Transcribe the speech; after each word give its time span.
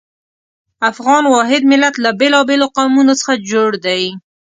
افغان 0.91 1.23
واحد 1.33 1.61
ملت 1.71 1.95
له 2.03 2.09
بېلابېلو 2.19 2.67
قومونو 2.77 3.13
څخه 3.21 3.33
جوړ 3.51 3.71
دی. 3.85 4.03